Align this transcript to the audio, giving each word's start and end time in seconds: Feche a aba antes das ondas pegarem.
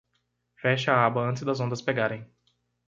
Feche 0.61 0.89
a 0.91 0.99
aba 1.07 1.21
antes 1.29 1.43
das 1.47 1.59
ondas 1.65 1.85
pegarem. 1.87 2.21